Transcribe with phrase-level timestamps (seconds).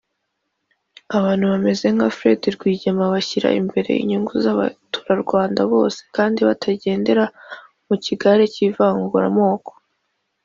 [1.11, 7.23] -Abantu bameze nka Fred Rwigema bashyira imbere inyungu z’abaturarwanda bose kandi batagendera
[7.87, 9.71] mu kigare cy’ivanguramoko